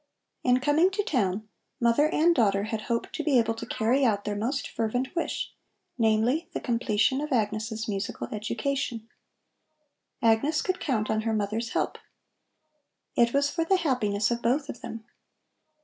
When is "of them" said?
14.69-15.05